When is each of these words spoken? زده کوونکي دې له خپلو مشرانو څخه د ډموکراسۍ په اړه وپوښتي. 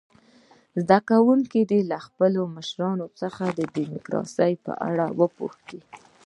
زده 0.81 0.99
کوونکي 1.09 1.61
دې 1.71 1.79
له 1.91 1.97
خپلو 2.05 2.41
مشرانو 2.55 3.05
څخه 3.21 3.43
د 3.57 3.59
ډموکراسۍ 3.73 4.53
په 4.65 4.71
اړه 4.89 5.05
وپوښتي. 5.19 5.79